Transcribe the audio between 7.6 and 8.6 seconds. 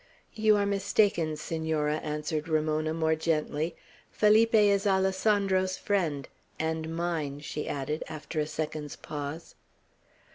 added, after a